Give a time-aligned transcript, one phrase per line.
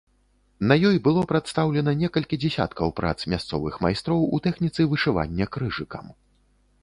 [0.69, 6.05] На ёй было прадстаўлена некалькі дзесяткаў прац мясцовых майстроў у тэхніцы вышывання крыжыкам.